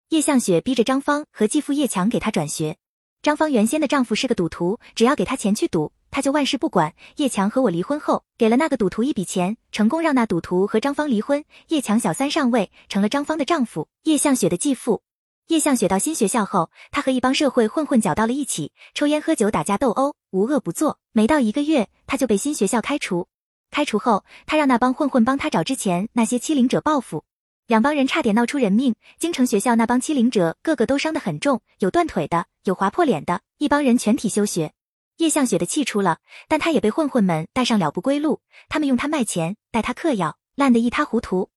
[0.09, 2.75] 叶向雪逼着张芳和继父叶强给她转学。
[3.21, 6.93] 张芳原先的丈夫是个赌徒，只要给他钱去赌，他就万事不管。
[7.15, 11.45] 叶强和我离婚后，给了那个赌徒一笔钱，成功让那赌徒和张芳离婚。
[11.69, 15.03] 叶强小三上位，成了张芳的丈夫，叶向雪的继父。
[15.47, 20.99] 叶向雪到新学校后，他和一帮社会混混搅到了一起，抽烟喝酒打架斗殴，无恶不作。
[21.11, 23.27] 没到一个月，他就被新学校开除。
[23.69, 27.25] 开除后，他让那帮混混帮他找之前那些欺凌者报复，
[27.67, 28.95] 两帮人差点闹出人命。
[29.19, 34.71] 京城学校那帮欺凌者个个都伤得很重，有断腿的，有划破脸的，一帮人全体休学。
[35.17, 41.49] 叶向雪的气出了，但他也被混混们带上了不归路，他们用他卖钱，带他嗑药，烂得一塌糊涂。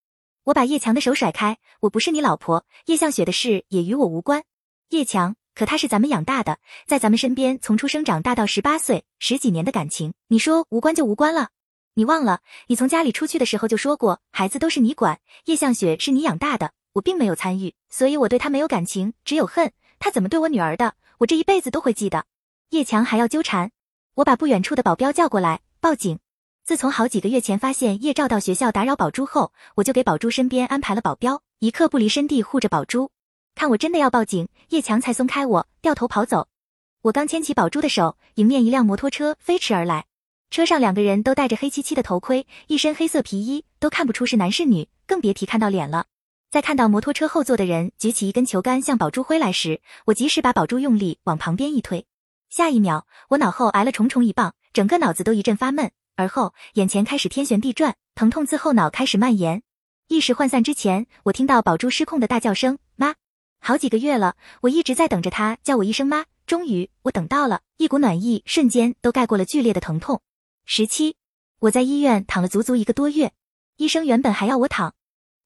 [0.46, 4.44] 我把叶强的手甩开，我不是你老婆，叶向雪的事也与我无关。
[4.90, 11.48] 叶强，可他是咱们养大的，在咱们身边从出生长大到十八岁，十几年的感情，你说无关就无关了？
[11.94, 19.72] 你忘了，你从家里出去的时候就说过，孩子都是你管，叶向雪是你养大的，我并没有参与，所以我对他没有感情，只有恨。
[19.98, 22.24] 他怎么对我女儿的，我这一辈子都会记得。
[22.70, 23.72] 叶强还要纠缠，
[24.14, 26.20] 我把不远处的保镖叫过来，报警。
[26.66, 33.12] 自从好几个月前发现叶照到学校打扰宝珠后，我就给宝珠身边安排了保镖，一刻不离身地护着宝珠。
[33.54, 36.48] 看我真的要报警，叶强才松开我，掉头跑走。
[37.02, 40.06] 我刚牵起宝珠的手，迎面一辆摩托车飞驰而来，
[40.50, 46.06] 车上两个人都戴着黑漆漆的头盔，一身黑色皮衣，都看不出是男是女，更别提看到脸了。
[46.50, 52.06] 在看到摩托车后座的人举起一根球杆向宝珠挥来时，我及时把宝珠用力往旁边一推，
[52.50, 55.92] 下一秒我脑后挨了重重一棒，整个脑子都一阵发闷。
[56.16, 59.62] 而后，眼前开始天旋地转，疼痛自后脑开始蔓延。
[60.08, 63.16] 意识涣散之前，我听到宝珠失控的大叫声：“妈！”
[63.60, 66.24] 好几个月了，我一直在等着他叫我一声妈。
[66.46, 70.22] 终于，我等到了，一股暖意瞬间都盖过了剧烈的疼痛。
[70.64, 71.16] 十七，
[71.58, 73.32] 我在医院躺了足足一个多月，
[73.76, 74.94] 医生原本还要我躺，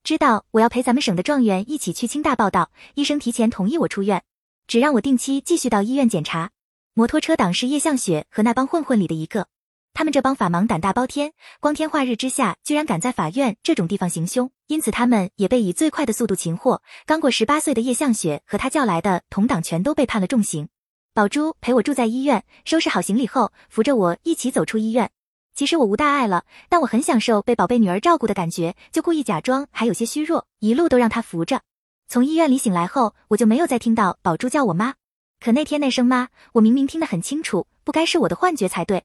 [0.04, 4.22] 知道我要陪咱们省的状元一起去清大报道，医生提前同意我出院，
[4.66, 6.50] 只让我定期继续到医院检查。
[6.92, 9.48] 摩托车党是叶向雪和那帮混混里的一个。
[9.92, 16.80] 他们这帮法盲胆大包天，光天化日之下居然敢在法院这种地方行凶，因此他们也被以最快的速度擒获。
[17.06, 20.68] 刚过十八岁的叶向雪和他叫来的同党全都被判了重刑。
[21.12, 25.10] 宝珠陪我住在医院，收拾好行李后，扶着我一起走出医院。
[25.54, 31.60] 其实我无大碍了，但我很享受被宝贝女儿照顾的感觉，就故意假装还有些虚弱，一路都让她扶着。
[32.08, 34.94] 从医院里醒来后，我就没有再听到宝珠叫我妈。
[35.40, 39.04] 可那天那声妈，我明明听得很清楚，不该是我的幻觉才对。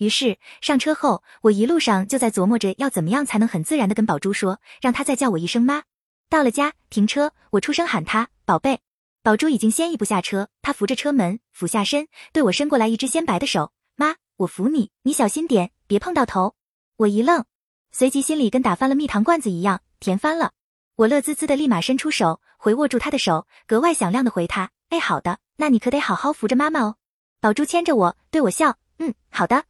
[0.00, 5.82] 于是上车后，我一路上就在琢磨着要怎么样才能很自然的跟宝珠说，让她再叫我一声妈。
[6.30, 8.80] 到了家，停车，我出声喊她宝贝。
[9.22, 16.54] 宝珠已经先一步下车，她扶着车门，俯下身对我伸过来一只鲜白的手，妈，我扶你，你小心点，别碰到头。
[16.96, 17.44] 我一愣，
[17.92, 20.52] 随即心里跟打翻了蜜糖罐子一样，甜翻了。
[20.96, 26.96] 我乐滋滋的立马伸出手回握住他的手，格外响亮的回他：“哎，好的，那你可得好好扶着妈妈哦。”
[27.38, 29.64] 宝珠牵着我，对我笑：“嗯，好的，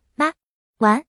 [0.81, 1.05] 玩。”